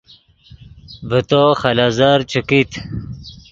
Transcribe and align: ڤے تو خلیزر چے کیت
ڤے 1.09 1.19
تو 1.29 1.41
خلیزر 1.61 2.17
چے 2.29 2.39
کیت 2.47 2.71